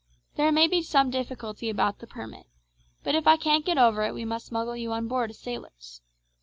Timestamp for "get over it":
3.67-4.15